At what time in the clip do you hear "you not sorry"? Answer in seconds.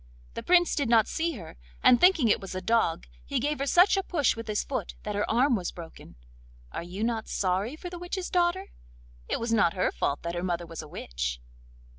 6.81-7.75